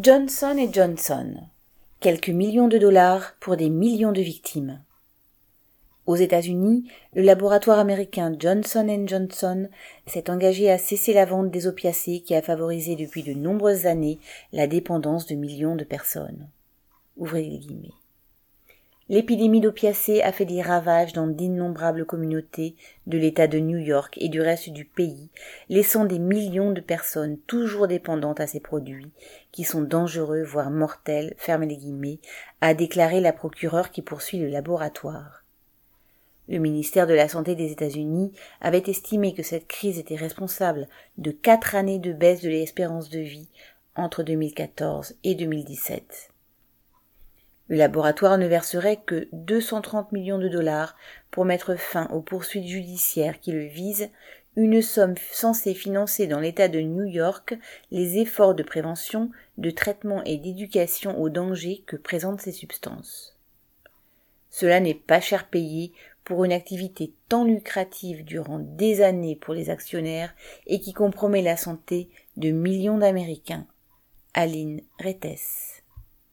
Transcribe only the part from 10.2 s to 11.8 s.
engagé à cesser la vente des